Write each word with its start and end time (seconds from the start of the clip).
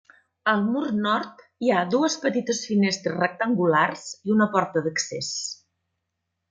Al 0.53 0.61
mur 0.69 0.81
nord 1.01 1.43
hi 1.67 1.71
ha 1.75 1.83
dues 1.97 2.17
petites 2.25 2.63
finestres 2.71 3.17
rectangulars 3.25 4.09
i 4.31 4.37
una 4.39 4.53
porta 4.57 4.87
d'accés. 4.89 5.33